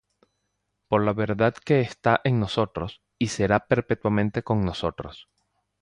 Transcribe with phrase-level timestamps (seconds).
[0.87, 5.29] Por la verdad que está en nosotros, y será perpetuamente con nosotros: